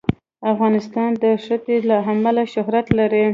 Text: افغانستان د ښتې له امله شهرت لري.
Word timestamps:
افغانستان 0.53 1.09
د 1.23 1.25
ښتې 1.45 1.75
له 1.89 1.97
امله 2.11 2.43
شهرت 2.53 2.87
لري. 2.99 3.25